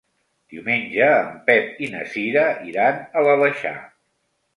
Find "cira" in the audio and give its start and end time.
2.13-2.45